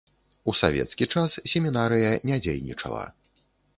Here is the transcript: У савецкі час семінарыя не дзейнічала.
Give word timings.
У 0.53 0.53
савецкі 0.61 1.07
час 1.17 1.35
семінарыя 1.51 2.09
не 2.31 2.41
дзейнічала. 2.47 3.05